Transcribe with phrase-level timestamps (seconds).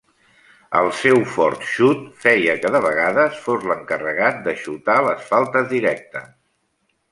[0.77, 6.29] El seu fort xut feia que de vegades fos l'encarregat de xutar les faltes directes.